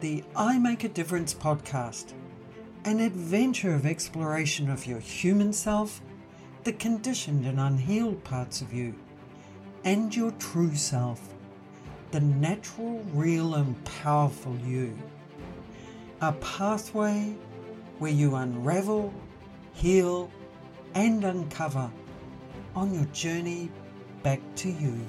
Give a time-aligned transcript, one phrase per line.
[0.00, 2.12] the I Make a Difference podcast,
[2.84, 6.02] an adventure of exploration of your human self,
[6.64, 8.94] the conditioned and unhealed parts of you,
[9.84, 11.20] and your true self,
[12.10, 14.96] the natural, real, and powerful you.
[16.20, 17.34] A pathway
[17.98, 19.14] where you unravel,
[19.72, 20.30] heal,
[20.94, 21.90] and uncover
[22.74, 23.70] on your journey
[24.22, 25.00] back to you.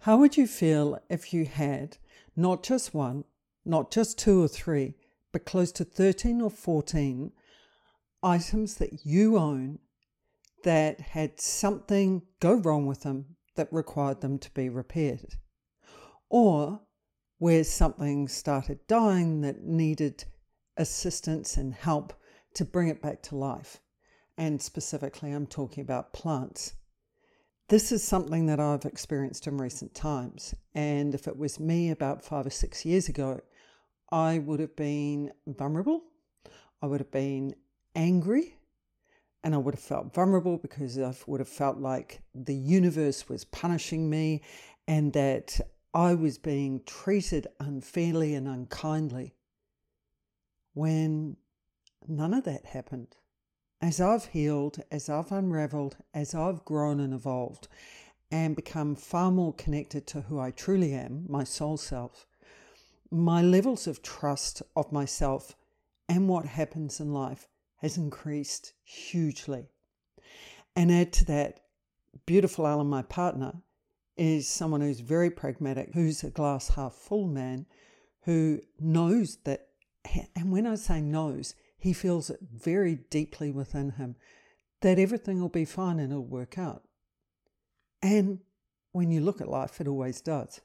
[0.00, 1.98] How would you feel if you had
[2.36, 3.24] not just one,
[3.64, 4.94] not just two or three,
[5.32, 7.32] but close to 13 or 14
[8.22, 9.78] items that you own
[10.64, 15.34] that had something go wrong with them that required them to be repaired?
[16.28, 16.80] Or
[17.38, 20.24] where something started dying that needed
[20.76, 22.12] assistance and help
[22.54, 23.80] to bring it back to life.
[24.38, 26.74] And specifically, I'm talking about plants.
[27.68, 30.54] This is something that I've experienced in recent times.
[30.76, 33.40] And if it was me about five or six years ago,
[34.12, 36.04] I would have been vulnerable.
[36.80, 37.56] I would have been
[37.96, 38.54] angry.
[39.42, 43.44] And I would have felt vulnerable because I would have felt like the universe was
[43.44, 44.42] punishing me
[44.86, 45.60] and that
[45.92, 49.34] I was being treated unfairly and unkindly.
[50.74, 51.36] When
[52.06, 53.16] none of that happened
[53.80, 57.68] as I've healed, as I've unraveled, as I've grown and evolved,
[58.30, 62.26] and become far more connected to who I truly am, my soul self,
[63.10, 65.54] my levels of trust of myself
[66.08, 69.66] and what happens in life has increased hugely.
[70.74, 71.60] And add to that,
[72.24, 73.62] beautiful Alan, my partner,
[74.16, 77.66] is someone who's very pragmatic, who's a glass half full man,
[78.22, 79.68] who knows that,
[80.34, 84.16] and when I say knows, he feels it very deeply within him
[84.80, 86.82] that everything will be fine and it'll work out.
[88.02, 88.40] And
[88.92, 90.60] when you look at life, it always does.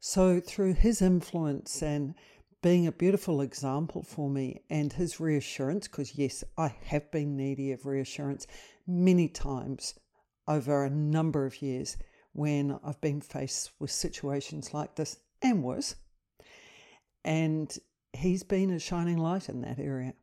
[0.00, 2.14] So, through his influence and
[2.62, 7.72] being a beautiful example for me and his reassurance, because yes, I have been needy
[7.72, 8.46] of reassurance
[8.86, 9.94] many times
[10.46, 11.96] over a number of years
[12.32, 15.96] when I've been faced with situations like this and worse.
[17.24, 17.76] And
[18.12, 20.14] he's been a shining light in that area.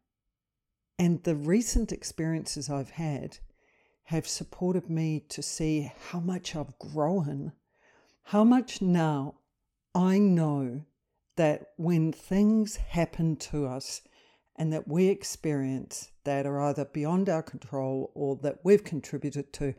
[0.97, 3.37] And the recent experiences I've had
[4.05, 7.51] have supported me to see how much I've grown,
[8.23, 9.35] how much now
[9.93, 10.83] I know
[11.35, 14.01] that when things happen to us
[14.55, 19.73] and that we experience that are either beyond our control or that we've contributed to,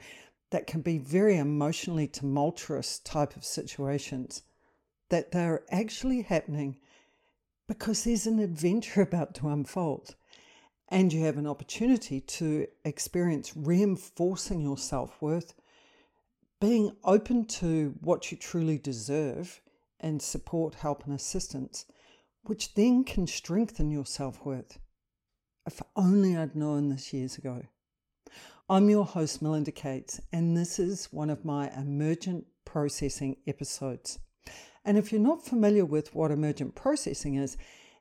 [0.50, 4.42] that can be very emotionally tumultuous type of situations,
[5.08, 6.76] that they're actually happening
[7.68, 10.14] because there's an adventure about to unfold.
[10.88, 15.54] And you have an opportunity to experience reinforcing your self worth,
[16.60, 19.60] being open to what you truly deserve,
[19.98, 21.86] and support, help, and assistance,
[22.44, 24.78] which then can strengthen your self worth.
[25.66, 27.62] If only I'd known this years ago.
[28.68, 34.18] I'm your host, Melinda Cates, and this is one of my emergent processing episodes.
[34.86, 37.56] And if you're not familiar with what emergent processing is,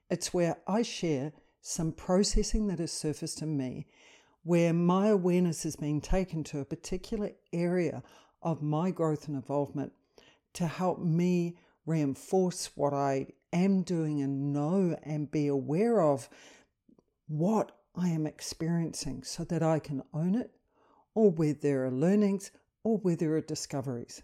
[0.07, 3.87] it's where I share some processing that has surfaced in me,
[4.43, 8.03] where my awareness has been taken to a particular area
[8.43, 9.93] of my growth and involvement
[10.53, 11.57] to help me
[11.87, 16.29] reinforce what I am doing and know and be aware of
[17.27, 20.51] what I am experiencing so that I can own it,
[21.15, 22.51] or where there are learnings,
[22.83, 24.21] or where there are discoveries.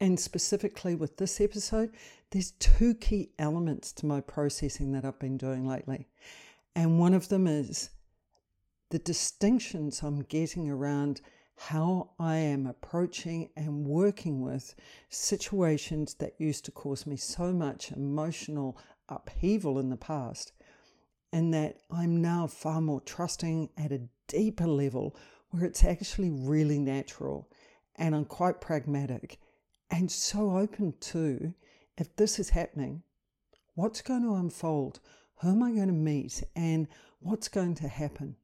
[0.00, 1.90] And specifically with this episode,
[2.30, 6.08] there's two key elements to my processing that I've been doing lately.
[6.74, 7.90] And one of them is
[8.90, 11.20] the distinctions I'm getting around
[11.56, 14.74] how I am approaching and working with
[15.08, 18.76] situations that used to cause me so much emotional
[19.08, 20.52] upheaval in the past,
[21.32, 25.16] and that I'm now far more trusting at a deeper level
[25.50, 27.48] where it's actually really natural
[27.96, 29.38] and I'm quite pragmatic
[29.90, 31.54] and so open to
[31.96, 33.02] if this is happening,
[33.74, 35.00] what's going to unfold?
[35.40, 36.42] Who am I going to meet?
[36.56, 36.88] And
[37.20, 38.36] what's going to happen?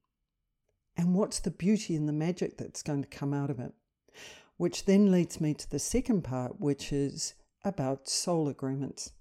[0.96, 3.72] And what's the beauty and the magic that's going to come out of it?
[4.56, 7.34] Which then leads me to the second part, which is
[7.64, 9.12] about soul agreements.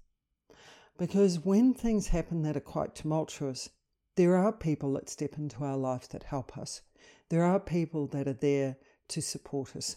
[0.98, 3.70] Because when things happen that are quite tumultuous,
[4.16, 6.82] there are people that step into our life that help us.
[7.30, 8.76] There are people that are there
[9.08, 9.96] to support us.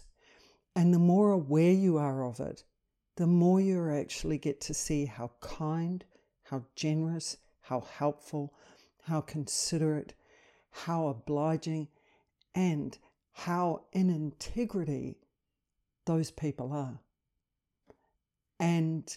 [0.76, 2.64] And the more aware you are of it,
[3.16, 6.04] the more you actually get to see how kind,
[6.44, 8.52] how generous, how helpful,
[9.04, 10.14] how considerate,
[10.70, 11.88] how obliging,
[12.54, 12.98] and
[13.32, 15.16] how in integrity
[16.06, 17.00] those people are.
[18.58, 19.16] And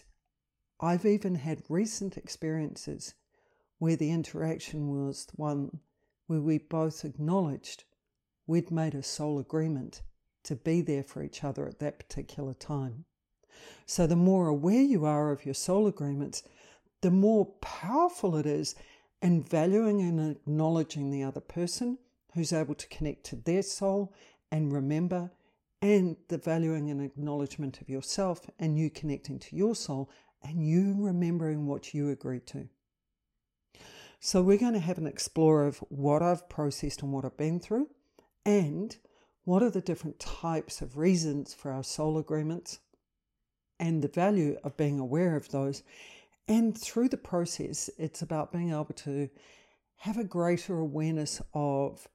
[0.80, 3.14] I've even had recent experiences
[3.78, 5.80] where the interaction was one
[6.26, 7.84] where we both acknowledged
[8.46, 10.02] we'd made a soul agreement
[10.48, 13.04] to be there for each other at that particular time.
[13.84, 16.42] So, the more aware you are of your soul agreements,
[17.02, 18.74] the more powerful it is
[19.20, 21.98] in valuing and acknowledging the other person
[22.32, 24.14] who's able to connect to their soul
[24.50, 25.30] and remember,
[25.82, 30.10] and the valuing and acknowledgement of yourself and you connecting to your soul
[30.42, 32.68] and you remembering what you agreed to.
[34.18, 37.60] So, we're going to have an explore of what I've processed and what I've been
[37.60, 37.88] through,
[38.46, 38.96] and
[39.48, 42.80] what are the different types of reasons for our soul agreements,
[43.80, 45.82] and the value of being aware of those.
[46.46, 49.30] And through the process, it's about being able to
[50.00, 52.06] have a greater awareness of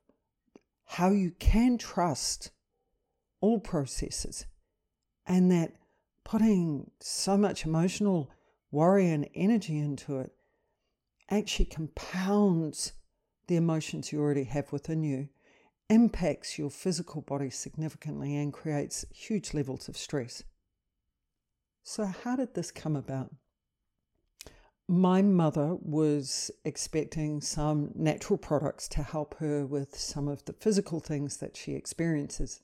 [0.85, 2.51] how you can trust
[3.41, 4.45] all processes
[5.25, 5.73] and that
[6.23, 8.29] putting so much emotional
[8.69, 10.31] worry and energy into it
[11.31, 12.93] actually compounds
[13.47, 15.29] the emotions you already have within you,
[15.93, 20.43] impacts your physical body significantly, and creates huge levels of stress.
[21.83, 23.29] So, how did this come about?
[24.87, 30.99] My mother was expecting some natural products to help her with some of the physical
[30.99, 32.61] things that she experiences.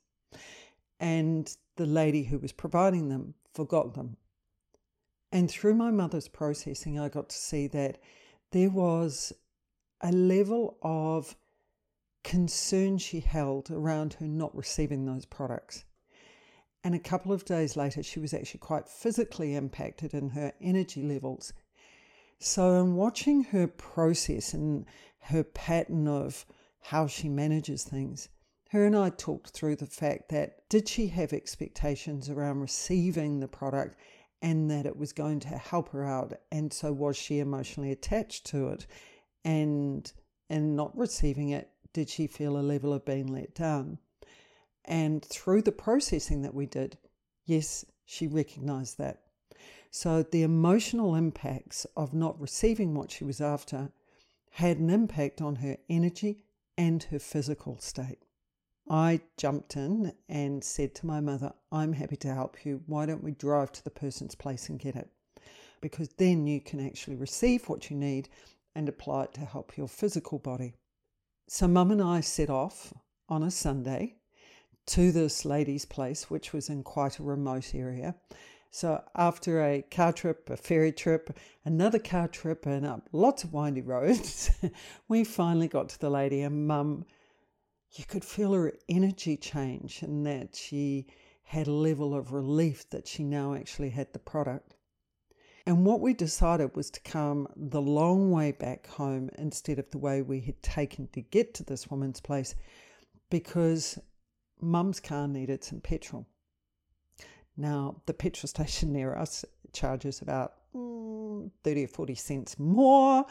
[0.99, 4.17] And the lady who was providing them forgot them.
[5.31, 7.99] And through my mother's processing, I got to see that
[8.51, 9.31] there was
[10.01, 11.35] a level of
[12.29, 15.83] concern she held around her not receiving those products.
[16.83, 21.01] And a couple of days later, she was actually quite physically impacted in her energy
[21.01, 21.53] levels.
[22.37, 24.85] So, in watching her process and
[25.21, 26.45] her pattern of
[26.79, 28.29] how she manages things,
[28.69, 33.47] her and I talked through the fact that did she have expectations around receiving the
[33.47, 33.99] product
[34.39, 38.45] and that it was going to help her out and so was she emotionally attached
[38.45, 38.85] to it
[39.43, 40.13] and
[40.49, 43.97] and not receiving it did she feel a level of being let down
[44.85, 46.97] and through the processing that we did
[47.45, 49.21] yes she recognized that
[49.91, 53.91] so the emotional impacts of not receiving what she was after
[54.51, 56.39] had an impact on her energy
[56.77, 58.19] and her physical state
[58.89, 62.81] I jumped in and said to my mother, I'm happy to help you.
[62.87, 65.07] Why don't we drive to the person's place and get it?
[65.79, 68.29] Because then you can actually receive what you need
[68.75, 70.73] and apply it to help your physical body.
[71.51, 72.93] So, mum and I set off
[73.27, 74.17] on a Sunday
[74.85, 78.13] to this lady's place, which was in quite a remote area.
[78.69, 81.35] So, after a car trip, a ferry trip,
[81.65, 84.51] another car trip, and up lots of windy roads,
[85.07, 87.03] we finally got to the lady, and mum
[87.93, 91.07] you could feel her energy change and that she
[91.41, 94.75] had a level of relief that she now actually had the product.
[95.65, 99.97] And what we decided was to come the long way back home instead of the
[99.97, 102.55] way we had taken to get to this woman's place
[103.29, 103.99] because
[104.61, 106.25] mum's car needed some petrol.
[107.57, 113.25] Now, the petrol station near us charges about mm, 30 or 40 cents more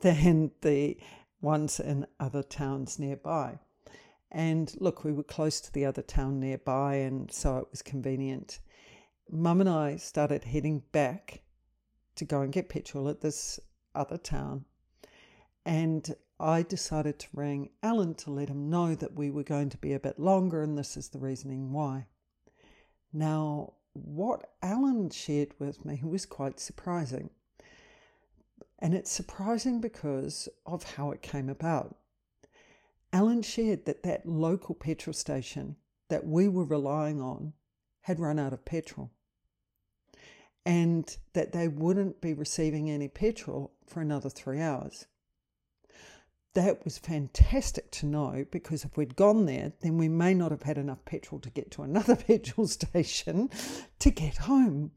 [0.00, 0.96] than the
[1.40, 3.58] ones in other towns nearby.
[4.30, 8.60] And look, we were close to the other town nearby, and so it was convenient.
[9.28, 11.42] Mum and I started heading back
[12.20, 13.58] to go and get petrol at this
[13.94, 14.66] other town.
[15.64, 19.78] And I decided to ring Alan to let him know that we were going to
[19.78, 22.06] be a bit longer, and this is the reasoning why.
[23.10, 27.30] Now, what Alan shared with me was quite surprising.
[28.78, 31.96] And it's surprising because of how it came about.
[33.14, 35.76] Alan shared that that local petrol station
[36.08, 37.54] that we were relying on
[38.02, 39.10] had run out of petrol
[40.64, 45.06] and that they wouldn't be receiving any petrol for another three hours.
[46.54, 50.64] That was fantastic to know because if we'd gone there, then we may not have
[50.64, 53.50] had enough petrol to get to another petrol station
[54.00, 54.90] to get home.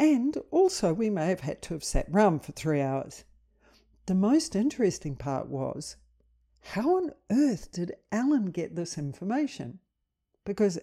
[0.00, 3.24] And also, we may have had to have sat round for three hours.
[4.06, 5.96] The most interesting part was
[6.60, 9.80] how on earth did Alan get this information?
[10.44, 10.78] Because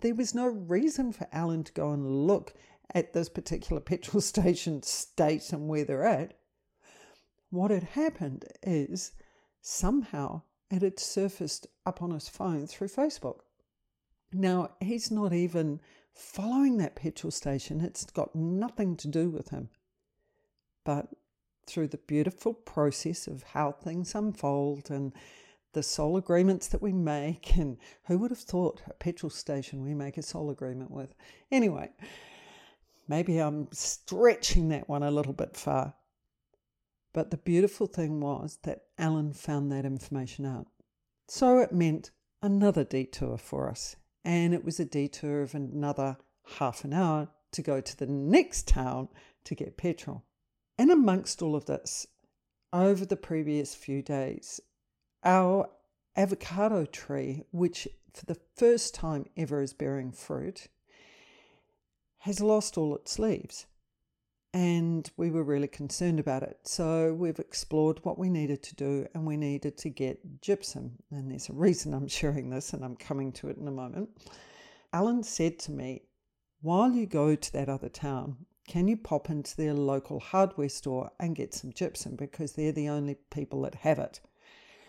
[0.00, 2.54] there was no reason for Alan to go and look
[2.94, 6.38] at this particular petrol station state and where they're at.
[7.50, 9.12] What had happened is
[9.60, 13.40] somehow it had surfaced up on his phone through Facebook.
[14.32, 15.80] Now, he's not even
[16.12, 19.70] following that petrol station, it's got nothing to do with him.
[20.84, 21.08] But
[21.66, 25.12] through the beautiful process of how things unfold and
[25.74, 27.56] the soul agreements that we make.
[27.56, 31.14] And who would have thought a petrol station we make a soul agreement with?
[31.52, 31.90] Anyway,
[33.08, 35.94] maybe I'm stretching that one a little bit far.
[37.12, 40.66] But the beautiful thing was that Alan found that information out.
[41.26, 42.10] So it meant
[42.42, 43.96] another detour for us.
[44.24, 46.18] And it was a detour of another
[46.58, 49.08] half an hour to go to the next town
[49.44, 50.24] to get petrol.
[50.78, 52.06] And amongst all of this,
[52.72, 54.60] over the previous few days,
[55.24, 55.70] our
[56.16, 60.68] avocado tree, which for the first time ever is bearing fruit,
[62.18, 63.66] has lost all its leaves.
[64.54, 66.58] And we were really concerned about it.
[66.64, 70.92] So we've explored what we needed to do and we needed to get gypsum.
[71.10, 74.08] And there's a reason I'm sharing this and I'm coming to it in a moment.
[74.92, 76.02] Alan said to me,
[76.62, 81.10] while you go to that other town, can you pop into their local hardware store
[81.20, 84.20] and get some gypsum because they're the only people that have it?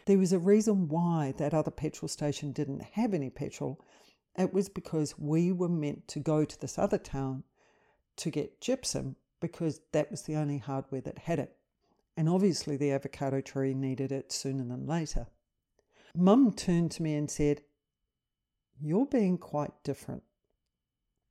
[0.05, 3.79] There was a reason why that other petrol station didn't have any petrol.
[4.38, 7.43] It was because we were meant to go to this other town
[8.17, 11.55] to get gypsum because that was the only hardware that had it.
[12.17, 15.27] And obviously, the avocado tree needed it sooner than later.
[16.15, 17.62] Mum turned to me and said,
[18.81, 20.24] You're being quite different.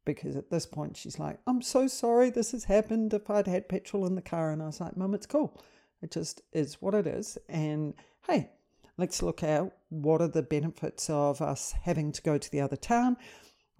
[0.04, 3.12] Because at this point, she's like, I'm so sorry this has happened.
[3.12, 5.60] If I'd had petrol in the car, and I was like, Mum, it's cool.
[6.00, 7.36] It just is what it is.
[7.48, 7.92] And
[8.26, 8.50] hey,
[8.98, 12.76] let's look at what are the benefits of us having to go to the other
[12.76, 13.16] town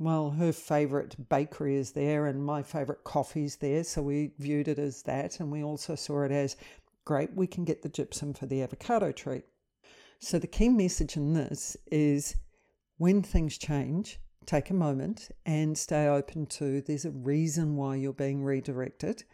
[0.01, 3.83] well, her favourite bakery is there and my favourite coffee's there.
[3.83, 5.41] So we viewed it as that.
[5.41, 6.57] And we also saw it as
[7.05, 9.43] great, we can get the gypsum for the avocado tree.
[10.21, 12.37] So the key message in this is
[12.99, 18.13] when things change, take a moment and stay open to there's a reason why you're
[18.13, 19.25] being redirected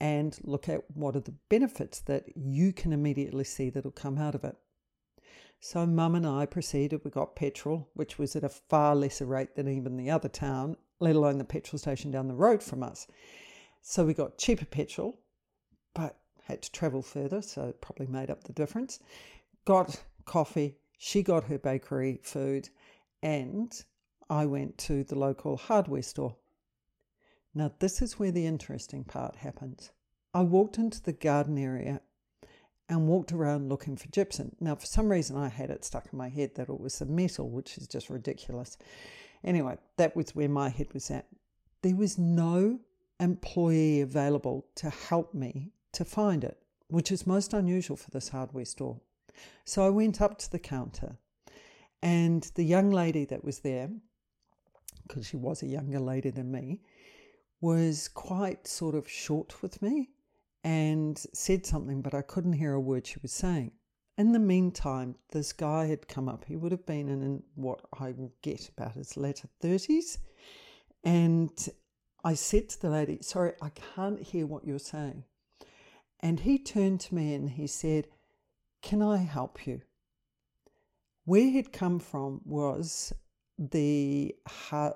[0.00, 4.34] and look at what are the benefits that you can immediately see that'll come out
[4.34, 4.56] of it.
[5.62, 7.02] So Mum and I proceeded.
[7.04, 10.76] We got petrol, which was at a far lesser rate than even the other town,
[11.00, 13.06] let alone the petrol station down the road from us.
[13.82, 15.20] So we got cheaper petrol,
[15.94, 19.00] but had to travel further, so it probably made up the difference.
[19.66, 20.76] Got coffee.
[20.96, 22.70] She got her bakery food,
[23.22, 23.72] and
[24.30, 26.36] I went to the local hardware store.
[27.54, 29.92] Now, this is where the interesting part happens.
[30.32, 32.00] I walked into the garden area
[32.90, 34.50] and walked around looking for gypsum.
[34.58, 37.06] Now, for some reason, I had it stuck in my head that it was a
[37.06, 38.76] metal, which is just ridiculous.
[39.44, 41.26] Anyway, that was where my head was at.
[41.82, 42.80] There was no
[43.20, 48.64] employee available to help me to find it, which is most unusual for this hardware
[48.64, 49.00] store.
[49.64, 51.16] So I went up to the counter,
[52.02, 53.88] and the young lady that was there,
[55.06, 56.80] because she was a younger lady than me,
[57.60, 60.08] was quite sort of short with me
[60.64, 63.72] and said something, but I couldn't hear a word she was saying.
[64.18, 66.44] In the meantime, this guy had come up.
[66.44, 70.18] He would have been in what I will get about his latter 30s.
[71.04, 71.50] And
[72.22, 75.24] I said to the lady, Sorry, I can't hear what you're saying.
[76.20, 78.08] And he turned to me and he said,
[78.82, 79.80] Can I help you?
[81.24, 83.12] Where he'd come from was
[83.58, 84.34] the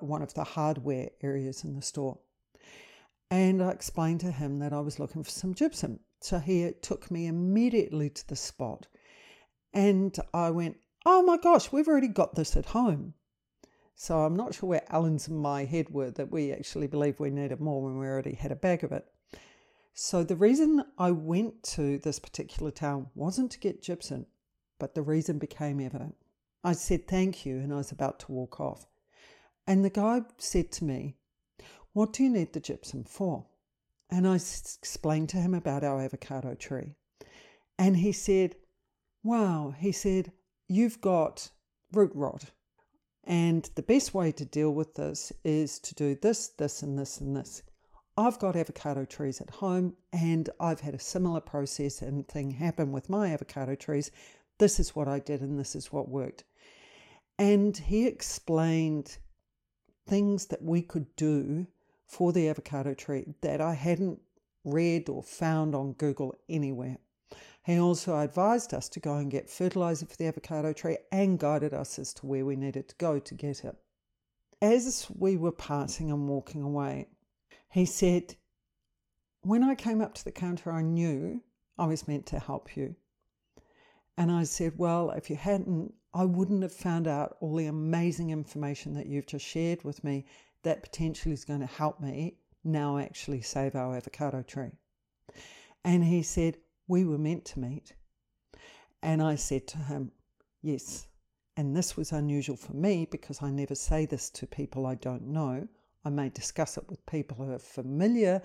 [0.01, 2.19] one of the hardware areas in the store.
[3.35, 5.99] And I explained to him that I was looking for some gypsum.
[6.21, 8.87] So he took me immediately to the spot.
[9.73, 13.13] And I went, Oh my gosh, we've already got this at home.
[13.93, 17.29] So I'm not sure where Alan's in my head were that we actually believed we
[17.29, 19.05] needed more when we already had a bag of it.
[19.93, 24.27] So the reason I went to this particular town wasn't to get gypsum,
[24.79, 26.15] but the reason became evident.
[26.63, 28.87] I said thank you and I was about to walk off.
[29.67, 31.17] And the guy said to me,
[31.95, 33.45] what do you need the gypsum for?
[34.09, 36.93] And I explained to him about our avocado tree.
[37.79, 38.57] And he said,
[39.23, 40.33] Wow, he said,
[40.67, 41.49] you've got
[41.93, 42.51] root rot.
[43.23, 47.21] And the best way to deal with this is to do this, this, and this,
[47.21, 47.63] and this.
[48.17, 52.91] I've got avocado trees at home, and I've had a similar process and thing happen
[52.91, 54.11] with my avocado trees.
[54.57, 56.43] This is what I did, and this is what worked.
[57.39, 59.17] And he explained
[60.05, 61.67] things that we could do
[62.05, 64.19] for the avocado tree that I hadn't
[64.63, 66.97] read or found on Google anywhere.
[67.65, 71.73] He also advised us to go and get fertilizer for the avocado tree and guided
[71.73, 73.75] us as to where we needed to go to get it.
[74.61, 77.07] As we were passing and walking away,
[77.71, 78.35] he said,
[79.41, 81.41] When I came up to the counter, I knew
[81.77, 82.95] I was meant to help you.
[84.17, 88.29] And I said, Well, if you hadn't, I wouldn't have found out all the amazing
[88.29, 90.25] information that you've just shared with me
[90.65, 94.71] that potentially is going to help me now actually save our avocado tree.
[95.83, 96.57] And he said,
[96.87, 97.93] We were meant to meet.
[99.03, 100.11] And I said to him,
[100.63, 101.05] Yes.
[101.55, 105.27] And this was unusual for me because I never say this to people I don't
[105.27, 105.67] know.
[106.03, 108.41] I may discuss it with people who are familiar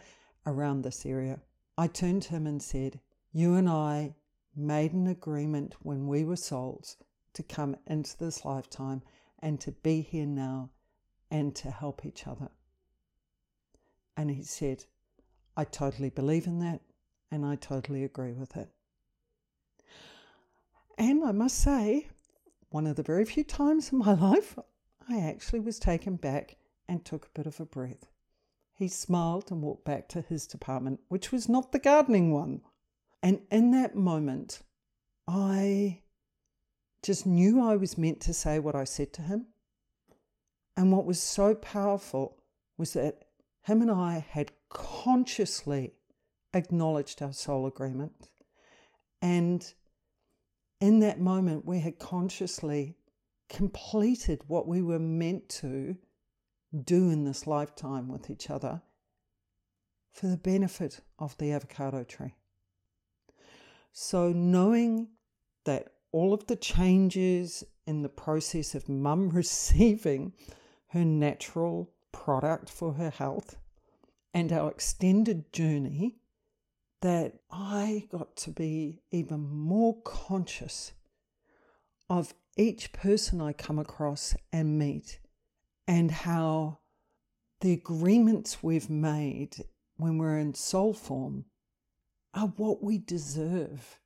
[0.46, 1.40] around this area.
[1.78, 3.00] I turned to him and said,
[3.32, 4.14] You and I
[4.54, 6.98] made an agreement when we were souls
[7.32, 9.00] to come into this lifetime
[9.38, 10.68] and to be here now
[11.30, 12.50] and to help each other.
[14.16, 14.84] And he said,
[15.56, 16.80] I totally believe in that
[17.30, 18.68] and I totally agree with it.
[20.98, 22.08] And I must say,
[22.70, 24.58] one of the very few times in my life
[25.08, 26.56] I actually was taken back
[26.88, 28.06] and took a bit of a breath.
[28.72, 32.62] He smiled and walked back to his department, which was not the gardening one.
[33.22, 34.60] And in that moment,
[35.28, 36.00] I
[37.02, 39.46] just knew I was meant to say what I said to him.
[40.76, 42.38] And what was so powerful
[42.78, 43.24] was that
[43.62, 45.92] him and I had consciously
[46.54, 48.30] acknowledged our soul agreement.
[49.20, 49.72] And
[50.80, 52.96] in that moment, we had consciously
[53.48, 55.96] completed what we were meant to
[56.84, 58.80] do in this lifetime with each other
[60.12, 62.34] for the benefit of the avocado tree.
[63.92, 65.08] So, knowing
[65.64, 70.32] that all of the changes in the process of mum receiving
[70.92, 73.56] her natural product for her health
[74.34, 76.16] and our extended journey,
[77.02, 80.92] that I got to be even more conscious
[82.08, 85.20] of each person I come across and meet
[85.86, 86.78] and how
[87.60, 89.64] the agreements we've made
[89.96, 91.46] when we're in soul form
[92.34, 93.98] are what we deserve.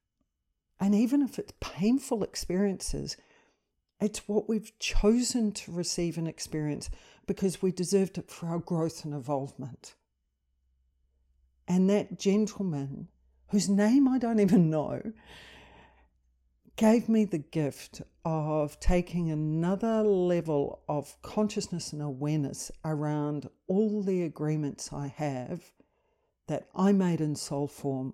[0.80, 3.16] And even if it's painful experiences,
[4.04, 6.90] it's what we've chosen to receive and experience
[7.26, 9.94] because we deserved it for our growth and evolvement.
[11.66, 13.08] And that gentleman,
[13.48, 15.00] whose name I don't even know,
[16.76, 24.22] gave me the gift of taking another level of consciousness and awareness around all the
[24.22, 25.72] agreements I have
[26.46, 28.12] that I made in soul form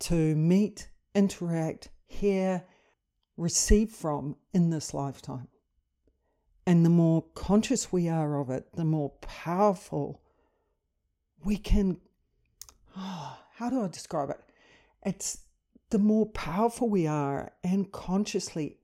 [0.00, 2.64] to meet, interact, hear,
[3.38, 5.48] receive from in this lifetime.
[6.66, 10.20] And the more conscious we are of it, the more powerful
[11.42, 11.98] we can.
[12.94, 14.40] Oh, how do I describe it?
[15.02, 15.38] It's
[15.90, 18.76] the more powerful we are and consciously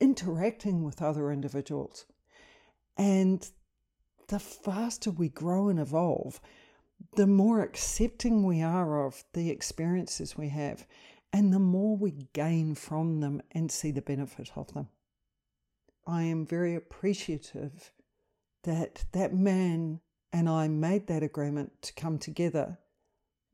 [0.00, 2.06] interacting with other individuals.
[2.96, 3.48] And
[4.28, 6.40] the faster we grow and evolve,
[7.14, 10.86] the more accepting we are of the experiences we have,
[11.32, 14.88] and the more we gain from them and see the benefit of them.
[16.06, 17.92] I am very appreciative
[18.64, 20.00] that that man
[20.32, 22.78] and I made that agreement to come together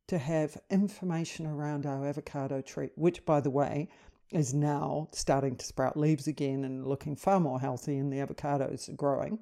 [0.08, 3.88] to have information around our avocado tree, which, by the way,
[4.30, 8.88] is now starting to sprout leaves again and looking far more healthy, and the avocados
[8.88, 9.38] are growing.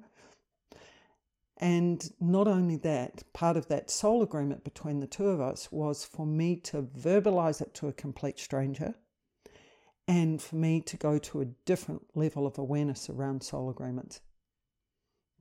[1.57, 6.03] And not only that, part of that soul agreement between the two of us was
[6.03, 8.95] for me to verbalize it to a complete stranger
[10.07, 14.21] and for me to go to a different level of awareness around soul agreements.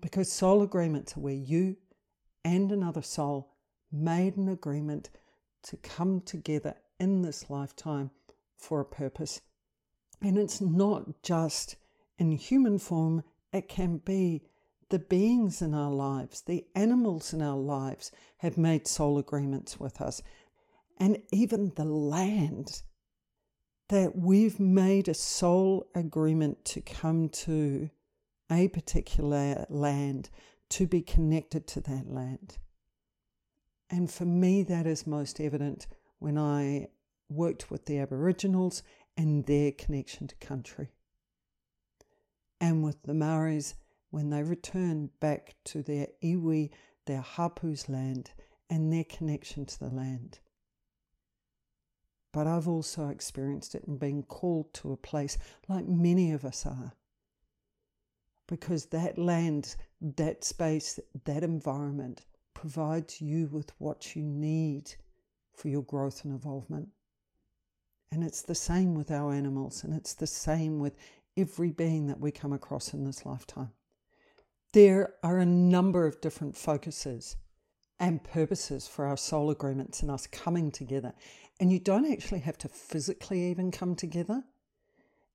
[0.00, 1.76] Because soul agreements are where you
[2.44, 3.54] and another soul
[3.90, 5.10] made an agreement
[5.62, 8.10] to come together in this lifetime
[8.56, 9.40] for a purpose.
[10.20, 11.76] And it's not just
[12.18, 14.42] in human form, it can be
[14.92, 20.02] the beings in our lives, the animals in our lives have made soul agreements with
[20.02, 20.20] us.
[20.98, 22.82] And even the land
[23.88, 27.88] that we've made a soul agreement to come to
[28.50, 30.28] a particular land,
[30.68, 32.58] to be connected to that land.
[33.88, 35.86] And for me, that is most evident
[36.18, 36.88] when I
[37.30, 38.82] worked with the Aboriginals
[39.16, 40.90] and their connection to country.
[42.60, 43.74] And with the Maoris
[44.12, 46.70] when they return back to their iwi,
[47.06, 48.30] their hapu's land,
[48.68, 50.38] and their connection to the land.
[52.30, 56.66] But I've also experienced it and been called to a place like many of us
[56.66, 56.92] are.
[58.48, 64.94] Because that land, that space, that environment provides you with what you need
[65.54, 66.88] for your growth and involvement.
[68.10, 70.96] And it's the same with our animals, and it's the same with
[71.34, 73.70] every being that we come across in this lifetime.
[74.72, 77.36] There are a number of different focuses
[78.00, 81.12] and purposes for our soul agreements and us coming together.
[81.60, 84.42] And you don't actually have to physically even come together.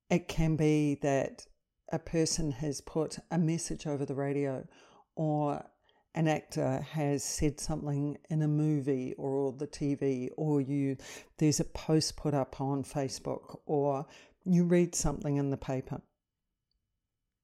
[0.10, 1.46] It can be that
[1.92, 4.68] a person has put a message over the radio
[5.16, 5.64] or
[6.16, 10.98] an actor has said something in a movie or the TV, or you
[11.38, 14.04] there's a post put up on Facebook, or
[14.44, 16.02] you read something in the paper.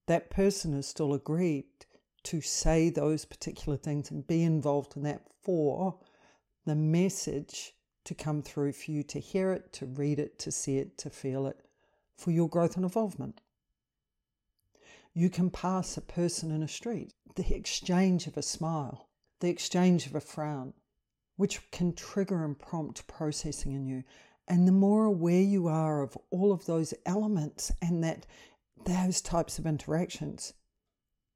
[0.06, 1.64] That person is still agreed
[2.24, 5.98] to say those particular things and be involved in that for
[6.64, 10.78] the message to come through for you to hear it, to read it, to see
[10.78, 11.66] it, to feel it,
[12.16, 13.40] for your growth and involvement.
[15.12, 19.08] You can pass a person in a street, the exchange of a smile,
[19.40, 20.74] the exchange of a frown,
[21.36, 24.04] which can trigger and prompt processing in you.
[24.46, 28.26] And the more aware you are of all of those elements and that
[28.84, 30.54] those types of interactions,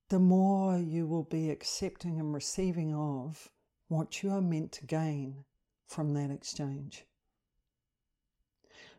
[0.08, 3.50] the more you will be accepting and receiving of
[3.88, 5.44] what you are meant to gain
[5.86, 7.04] from that exchange.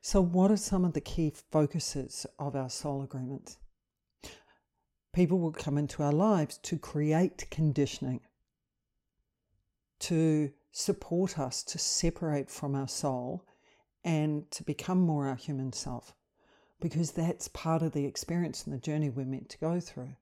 [0.01, 3.57] So, what are some of the key focuses of our soul agreements?
[5.11, 8.21] People will come into our lives to create conditioning,
[9.99, 13.45] to support us to separate from our soul
[14.03, 16.13] and to become more our human self,
[16.79, 20.15] because that's part of the experience and the journey we're meant to go through.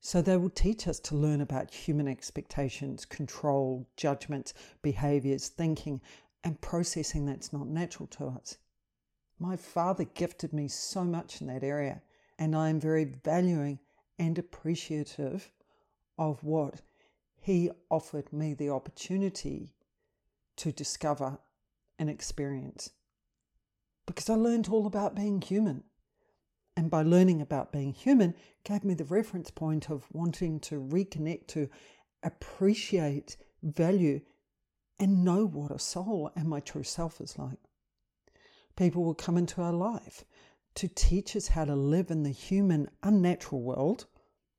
[0.00, 6.00] So they will teach us to learn about human expectations, control, judgments, behaviors, thinking,
[6.42, 8.58] and processing that's not natural to us.
[9.38, 12.02] My father gifted me so much in that area,
[12.38, 13.78] and I am very valuing
[14.18, 15.50] and appreciative
[16.18, 16.82] of what
[17.40, 19.72] he offered me the opportunity
[20.56, 21.38] to discover
[21.98, 22.90] and experience.
[24.06, 25.84] Because I learned all about being human
[26.76, 31.46] and by learning about being human, gave me the reference point of wanting to reconnect
[31.48, 31.68] to
[32.22, 34.20] appreciate, value,
[34.98, 37.58] and know what a soul and my true self is like.
[38.76, 40.24] People will come into our life
[40.74, 44.06] to teach us how to live in the human, unnatural world.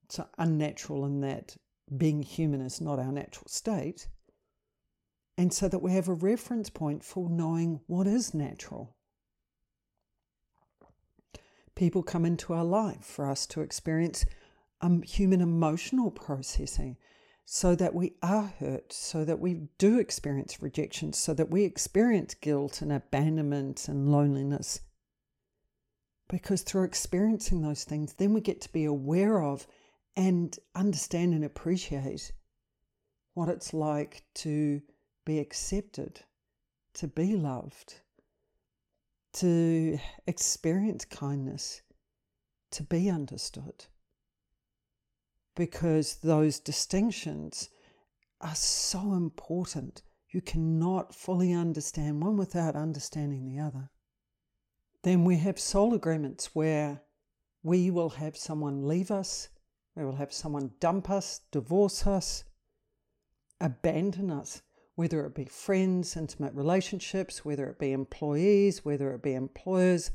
[0.08, 1.58] So, unnatural in that
[1.98, 4.08] being human is not our natural state.
[5.38, 8.95] And so that we have a reference point for knowing what is natural
[11.76, 14.26] people come into our life for us to experience
[14.82, 16.98] um, human emotional processing
[17.46, 22.34] so that we are hurt, so that we do experience rejection, so that we experience
[22.34, 24.82] guilt and abandonment and loneliness.
[26.28, 29.68] Because through experiencing those things, then we get to be aware of
[30.16, 32.32] and understand and appreciate
[33.36, 34.82] what it's like to
[35.24, 36.22] be accepted,
[36.96, 38.02] to be loved,
[39.36, 41.82] to experience kindness,
[42.72, 43.86] to be understood.
[45.56, 47.70] Because those distinctions
[48.40, 50.04] are so important.
[50.30, 53.90] You cannot fully understand one without understanding the other.
[55.04, 57.02] Then we have soul agreements where
[57.62, 59.50] we will have someone leave us,
[59.96, 62.44] we will have someone dump us, divorce us,
[63.60, 64.62] abandon us
[64.96, 70.12] whether it be friends, intimate relationships, whether it be employees, whether it be employers,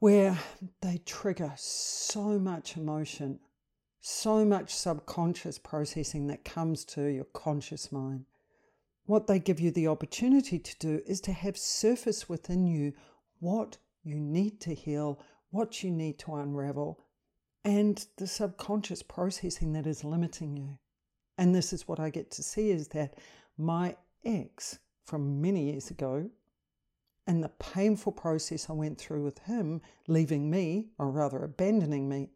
[0.00, 0.38] where
[0.82, 3.38] they trigger so much emotion,
[4.00, 8.24] so much subconscious processing that comes to your conscious mind.
[9.06, 12.92] What they give you the opportunity to do is to have surface within you
[13.38, 15.20] what you need to heal,
[15.50, 17.04] what you need to unravel,
[17.64, 20.78] and the subconscious processing that is limiting you.
[21.38, 23.14] And this is what I get to see is that
[23.56, 26.28] my ex from many years ago
[27.28, 32.30] and the painful process I went through with him leaving me, or rather abandoning me,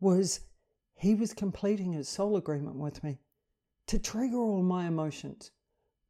[0.00, 0.40] was
[0.94, 3.18] he was completing his soul agreement with me
[3.86, 5.50] to trigger all my emotions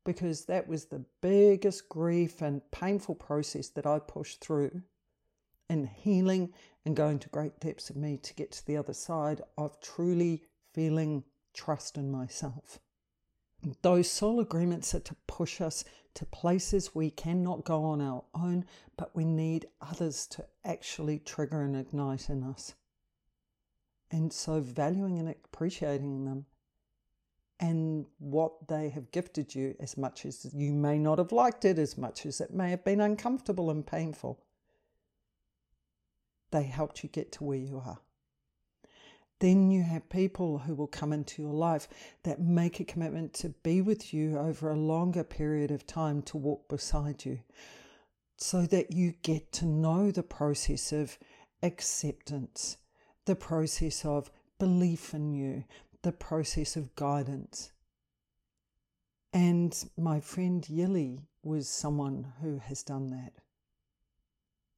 [0.04, 4.82] because that was the biggest grief and painful process that I pushed through
[5.68, 6.52] in healing
[6.84, 10.44] and going to great depths of me to get to the other side of truly
[10.72, 12.78] feeling trust in myself.
[13.82, 15.84] Those soul agreements are to push us
[16.14, 18.64] to places we cannot go on our own,
[18.96, 22.74] but we need others to actually trigger and ignite in us.
[24.10, 26.46] And so, valuing and appreciating them
[27.60, 31.78] and what they have gifted you, as much as you may not have liked it,
[31.78, 34.42] as much as it may have been uncomfortable and painful,
[36.50, 37.98] they helped you get to where you are.
[39.40, 41.88] Then you have people who will come into your life
[42.24, 46.36] that make a commitment to be with you over a longer period of time to
[46.36, 47.40] walk beside you
[48.36, 51.18] so that you get to know the process of
[51.62, 52.76] acceptance,
[53.24, 55.64] the process of belief in you,
[56.02, 57.72] the process of guidance.
[59.32, 63.32] And my friend Yili was someone who has done that.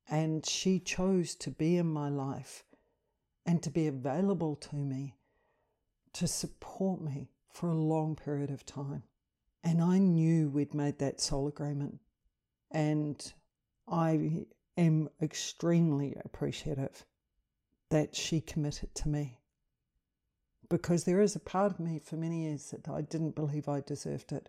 [0.08, 2.64] And she chose to be in my life
[3.46, 5.16] and to be available to me
[6.12, 9.02] to support me for a long period of time.
[9.64, 12.00] And I knew we'd made that soul agreement.
[12.70, 13.32] And
[13.88, 17.04] I am extremely appreciative
[17.90, 19.38] that she committed to me
[20.72, 23.80] because there is a part of me for many years that I didn't believe I
[23.80, 24.48] deserved it.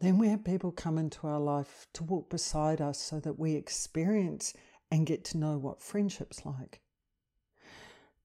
[0.00, 3.54] Then we have people come into our life to walk beside us so that we
[3.54, 4.52] experience
[4.90, 6.80] and get to know what friendship's like,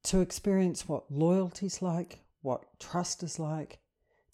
[0.05, 3.79] to experience what loyalty's like, what trust is like,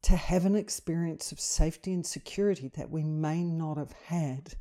[0.04, 4.56] to have an experience of safety and security that we may not have had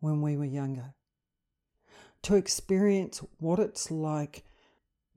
[0.00, 0.94] when we were younger,
[2.22, 4.44] to experience what it's like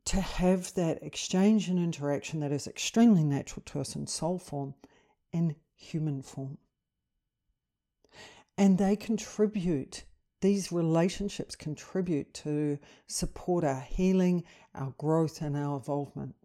[0.06, 4.74] to have that exchange and interaction that is extremely natural to us in soul form
[5.32, 6.58] in human form.
[8.58, 10.04] And they contribute,
[10.42, 14.44] these relationships contribute to support our healing,
[14.76, 16.36] our growth, and our evolvement.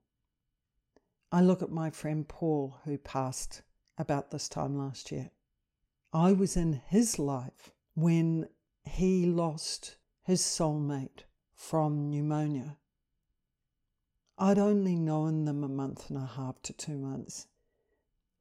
[1.33, 3.63] I look at my friend Paul, who passed
[3.99, 5.31] about this time last year.
[6.13, 8.49] I was in his life when
[8.85, 12.77] he lost his soulmate from pneumonia.
[14.39, 17.47] I'd only known them a month and a half to two months,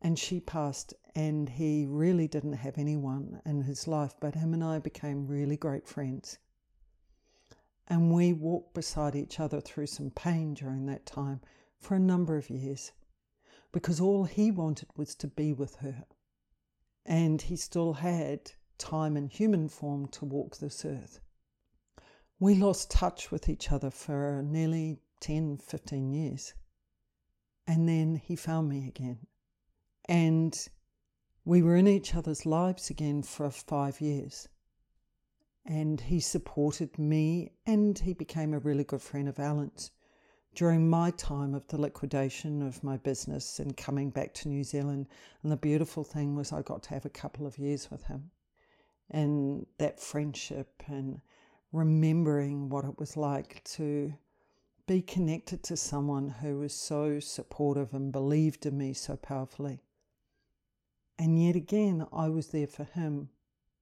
[0.02, 4.64] and she passed, and he really didn't have anyone in his life, but him and
[4.64, 6.38] I became really great friends.
[7.88, 11.40] And we walked beside each other through some pain during that time
[11.80, 12.92] for a number of years
[13.72, 16.06] because all he wanted was to be with her.
[17.06, 21.20] And he still had time in human form to walk this earth.
[22.40, 26.54] We lost touch with each other for nearly 10, 15 years.
[27.68, 29.28] And then he found me again.
[30.10, 30.68] And
[31.46, 34.50] we were in each other's lives again for five years.
[35.64, 39.92] And he supported me and he became a really good friend of Alan's
[40.56, 45.08] during my time of the liquidation of my business and coming back to New Zealand.
[45.44, 48.32] And the beautiful thing was, I got to have a couple of years with him.
[49.12, 51.22] And that friendship and
[51.72, 54.14] remembering what it was like to
[54.88, 59.82] be connected to someone who was so supportive and believed in me so powerfully.
[61.18, 63.30] And yet again, I was there for him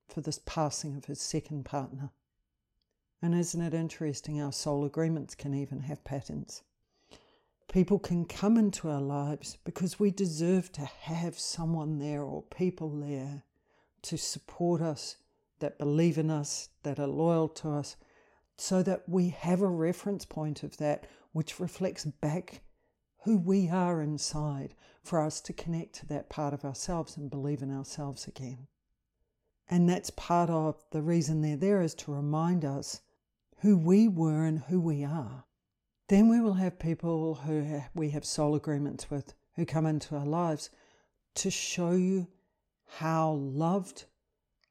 [0.07, 2.11] for this passing of his second partner.
[3.21, 4.41] And isn't it interesting?
[4.41, 6.61] Our soul agreements can even have patterns.
[7.71, 12.89] People can come into our lives because we deserve to have someone there or people
[12.89, 13.43] there
[14.03, 15.15] to support us,
[15.59, 17.95] that believe in us, that are loyal to us,
[18.57, 22.61] so that we have a reference point of that which reflects back
[23.23, 27.61] who we are inside for us to connect to that part of ourselves and believe
[27.61, 28.67] in ourselves again.
[29.69, 33.01] And that's part of the reason they're there is to remind us
[33.59, 35.45] who we were and who we are.
[36.09, 40.25] Then we will have people who we have soul agreements with who come into our
[40.25, 40.69] lives
[41.35, 42.27] to show you
[42.97, 44.03] how loved,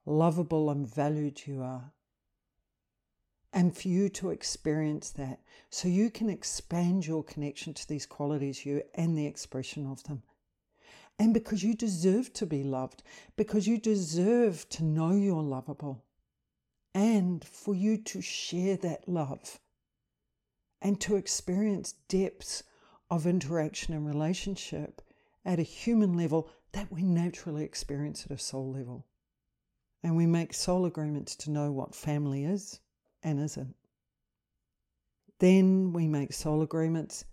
[0.04, 1.92] lovable, and valued you are.
[3.52, 8.64] And for you to experience that so you can expand your connection to these qualities,
[8.64, 10.22] you and the expression of them.
[11.18, 13.02] And because you deserve to be loved,
[13.36, 16.02] because you deserve to know you're lovable
[16.94, 19.60] and for you to share that love
[20.80, 22.62] and to experience depths
[23.10, 25.02] of interaction and relationship
[25.44, 29.06] at a human level that we naturally experience at a soul level.
[30.02, 32.80] And we make soul agreements to know what family is
[33.22, 33.74] and isn't.
[35.38, 37.24] Then we make soul agreements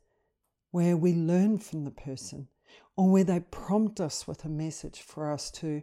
[0.71, 2.47] where we learn from the person
[2.95, 5.81] or where they prompt us with a message for us to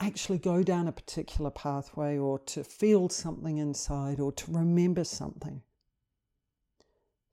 [0.00, 5.62] actually go down a particular pathway or to feel something inside or to remember something.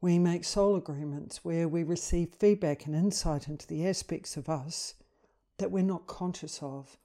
[0.01, 4.95] We make soul agreements where we receive feedback and insight into the aspects of us
[5.57, 6.97] that we're not conscious of.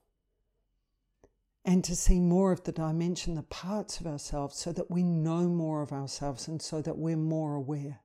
[1.63, 5.47] And to see more of the dimension, the parts of ourselves, so that we know
[5.47, 7.99] more of ourselves and so that we're more aware.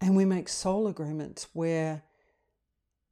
[0.00, 2.02] And we make soul agreements where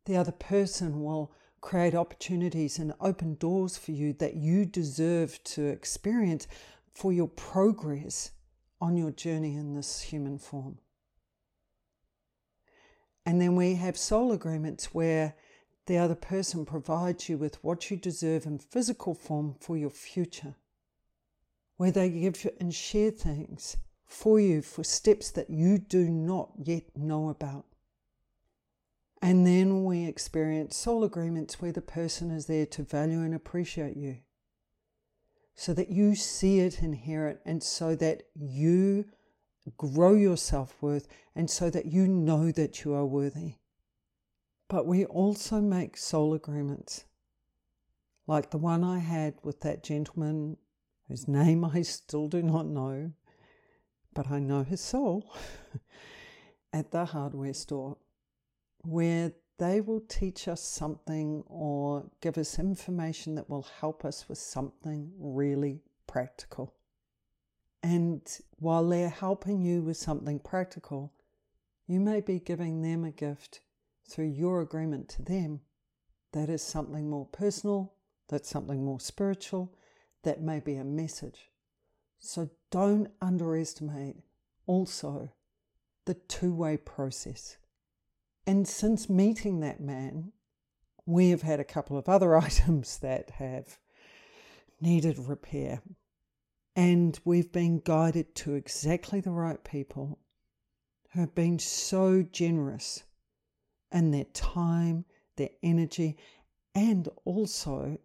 [0.07, 5.67] the other person will create opportunities and open doors for you that you deserve to
[5.67, 6.49] experience
[6.95, 8.33] for your progress
[8.81, 10.79] on your journey in this human form.
[13.27, 15.35] And then we have soul agreements where
[15.91, 20.55] the other person provides you with what you deserve in physical form for your future,
[21.79, 23.77] where they give you and share things
[24.07, 27.65] for you for steps that you do not yet know about.
[29.21, 33.97] And then we experience soul agreements where the person is there to value and appreciate
[33.97, 34.19] you
[35.57, 39.07] so that you see it and hear it, and so that you
[39.77, 43.57] grow your self worth, and so that you know that you are worthy.
[44.71, 47.05] But we also make soul agreements,
[48.27, 50.57] like the one I had with that gentleman
[51.09, 53.13] whose name I still do not know,
[54.15, 55.31] but I know his soul.
[56.73, 57.97] at the hardware store
[58.83, 64.39] where they will teach us something or give us information that will help us with
[64.39, 66.75] something really practical.
[67.83, 68.23] And
[68.59, 71.13] while they're helping you with something practical,
[71.87, 73.61] you may be giving them a gift
[74.11, 75.61] through your agreement to them
[76.33, 77.95] that is something more personal,
[78.29, 79.75] that's something more spiritual,
[80.23, 81.51] that may be a message.
[82.19, 84.17] So don't underestimate
[84.67, 85.33] also
[86.05, 87.57] the two way process.
[88.47, 90.33] And since meeting that man,
[91.07, 93.79] we have had a couple of other items that have
[94.81, 95.83] needed repair.
[96.77, 100.21] And we've been guided to exactly the right people
[101.13, 103.03] who have been so generous
[103.93, 105.05] in their time,
[105.37, 106.17] their energy,
[106.75, 107.99] and also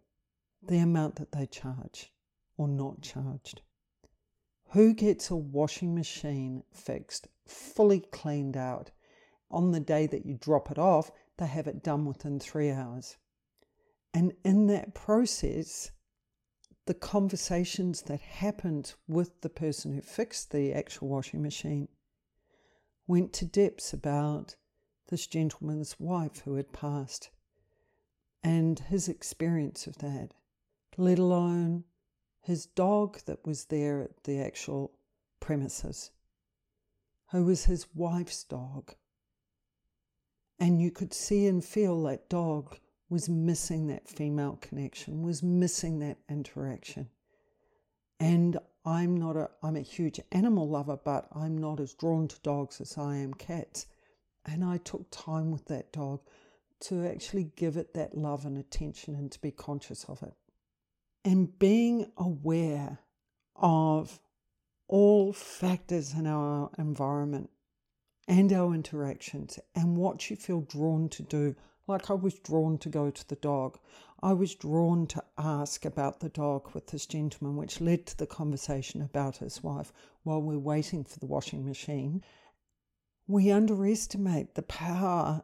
[0.62, 2.12] the amount that they charge
[2.56, 3.62] or not charged.
[4.70, 8.90] Who gets a washing machine fixed, fully cleaned out?
[9.50, 13.16] On the day that you drop it off, they have it done within three hours.
[14.12, 15.92] And in that process,
[16.86, 21.88] the conversations that happened with the person who fixed the actual washing machine
[23.06, 24.56] went to depths about
[25.08, 27.30] this gentleman's wife who had passed
[28.42, 30.30] and his experience of that,
[30.96, 31.84] let alone
[32.40, 34.92] his dog that was there at the actual
[35.40, 36.12] premises,
[37.32, 38.94] who was his wife's dog.
[40.60, 45.98] And you could see and feel that dog was missing that female connection, was missing
[45.98, 47.08] that interaction.
[48.20, 52.40] And I'm not a I'm a huge animal lover, but I'm not as drawn to
[52.42, 53.86] dogs as I am cats.
[54.46, 56.20] And I took time with that dog
[56.80, 60.34] to actually give it that love and attention and to be conscious of it.
[61.24, 62.98] And being aware
[63.56, 64.20] of
[64.88, 67.50] all factors in our environment
[68.28, 71.54] and our interactions and what you feel drawn to do.
[71.86, 73.78] Like I was drawn to go to the dog.
[74.22, 78.26] I was drawn to ask about the dog with this gentleman, which led to the
[78.26, 82.22] conversation about his wife while we're waiting for the washing machine.
[83.26, 85.42] We underestimate the power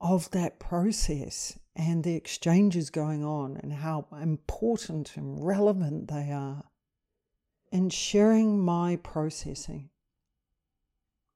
[0.00, 6.64] of that process and the exchanges going on and how important and relevant they are.
[7.72, 9.90] In sharing my processing,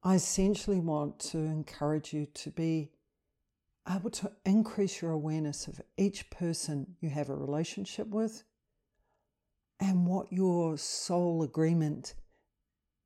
[0.02, 2.90] I essentially want to encourage you to be
[3.88, 8.44] able to increase your awareness of each person you have a relationship with
[9.80, 12.14] and what your soul agreement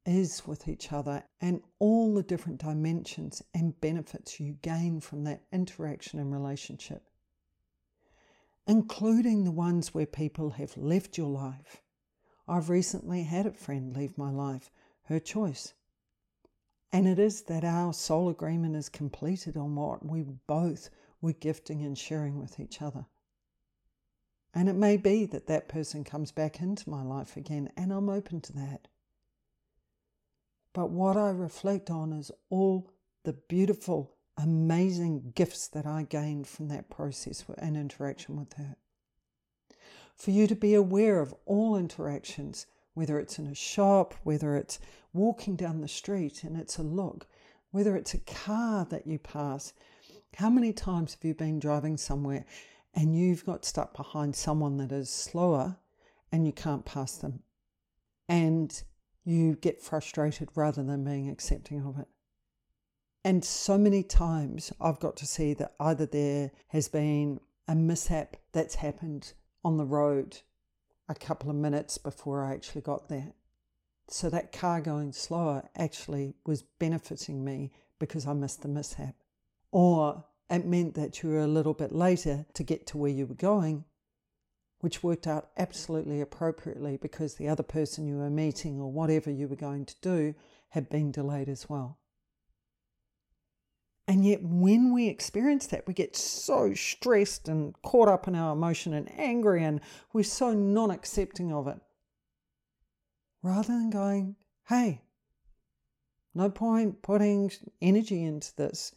[0.08, 5.42] is with each other and all the different dimensions and benefits you gain from that
[5.52, 7.02] interaction and relationship,
[8.66, 11.82] including the ones where people have left your life.
[12.48, 14.70] I've recently had a friend leave my life,
[15.04, 15.74] her choice.
[16.90, 20.88] And it is that our soul agreement is completed on what we both
[21.20, 23.04] were gifting and sharing with each other.
[24.54, 28.08] And it may be that that person comes back into my life again, and I'm
[28.08, 28.88] open to that.
[30.78, 32.88] But what I reflect on is all
[33.24, 38.76] the beautiful, amazing gifts that I gained from that process and interaction with her.
[40.14, 44.78] For you to be aware of all interactions, whether it's in a shop, whether it's
[45.12, 47.26] walking down the street and it's a look,
[47.72, 49.72] whether it's a car that you pass.
[50.36, 52.44] How many times have you been driving somewhere
[52.94, 55.76] and you've got stuck behind someone that is slower
[56.30, 57.42] and you can't pass them?
[58.28, 58.80] And
[59.28, 62.08] you get frustrated rather than being accepting of it.
[63.24, 68.36] And so many times I've got to see that either there has been a mishap
[68.52, 70.38] that's happened on the road
[71.10, 73.34] a couple of minutes before I actually got there.
[74.08, 79.14] So that car going slower actually was benefiting me because I missed the mishap.
[79.72, 83.26] Or it meant that you were a little bit later to get to where you
[83.26, 83.84] were going
[84.80, 89.48] which worked out absolutely appropriately because the other person you were meeting or whatever you
[89.48, 90.34] were going to do
[90.70, 91.98] had been delayed as well.
[94.06, 98.54] And yet, when we experience that, we get so stressed and caught up in our
[98.54, 99.82] emotion and angry, and
[100.14, 101.78] we're so non accepting of it.
[103.42, 104.36] Rather than going,
[104.68, 105.02] hey,
[106.34, 107.50] no point putting
[107.82, 108.94] energy into this.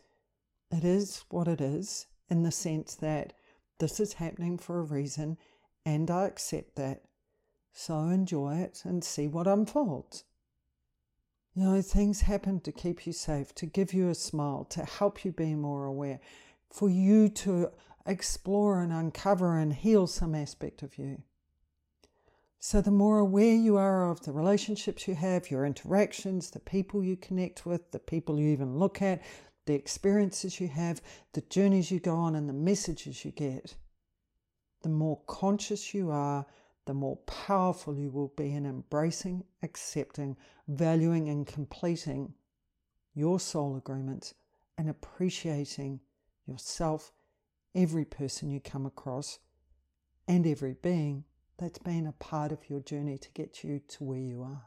[0.71, 3.33] It is what it is in the sense that
[3.79, 5.37] this is happening for a reason
[5.85, 7.03] and I accept that.
[7.73, 10.25] So enjoy it and see what unfolds.
[11.53, 15.25] You know, things happen to keep you safe, to give you a smile, to help
[15.25, 16.19] you be more aware,
[16.69, 17.71] for you to
[18.05, 21.23] explore and uncover and heal some aspect of you.
[22.63, 27.03] So, the more aware you are of the relationships you have, your interactions, the people
[27.03, 29.21] you connect with, the people you even look at,
[29.65, 31.01] the experiences you have,
[31.33, 33.75] the journeys you go on, and the messages you get,
[34.83, 36.45] the more conscious you are,
[36.85, 40.35] the more powerful you will be in embracing, accepting,
[40.67, 42.33] valuing, and completing
[43.13, 44.33] your soul agreements
[44.77, 45.99] and appreciating
[46.47, 47.11] yourself,
[47.75, 49.39] every person you come across,
[50.27, 51.23] and every being
[51.57, 54.63] that's been a part of your journey to get you to where you are.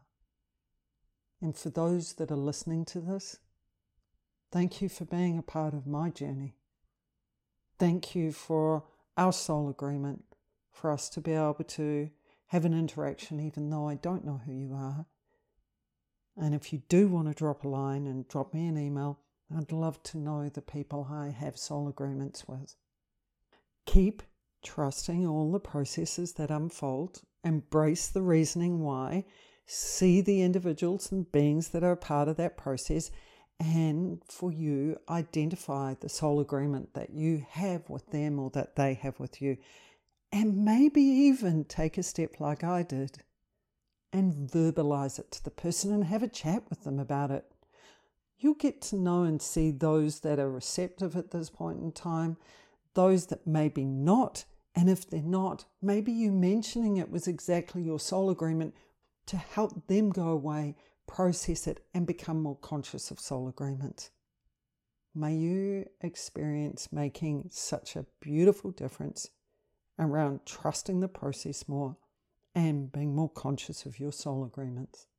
[1.43, 3.39] And for those that are listening to this,
[4.53, 6.55] thank you for being a part of my journey.
[7.79, 8.85] Thank you for
[9.17, 10.25] our soul agreement,
[10.71, 12.11] for us to be able to
[12.49, 15.07] have an interaction even though I don't know who you are.
[16.37, 19.21] And if you do want to drop a line and drop me an email,
[19.57, 22.75] I'd love to know the people I have soul agreements with.
[23.87, 24.23] Keep
[24.65, 29.27] trusting all the processes that unfold, embrace the reasoning why,
[29.67, 33.11] see the individuals and beings that are part of that process,
[33.61, 38.95] and for you, identify the soul agreement that you have with them or that they
[38.95, 39.57] have with you.
[40.33, 43.19] And maybe even take a step like I did
[44.13, 47.45] and verbalize it to the person and have a chat with them about it.
[48.39, 52.37] You'll get to know and see those that are receptive at this point in time,
[52.95, 54.45] those that maybe not,
[54.75, 58.75] and if they're not, maybe you mentioning it was exactly your soul agreement
[59.27, 60.77] to help them go away,
[61.07, 64.11] process it, and become more conscious of soul agreements.
[65.15, 69.31] May you experience making such a beautiful difference
[69.99, 71.97] around trusting the process more
[72.55, 75.07] and being more conscious of your soul agreements.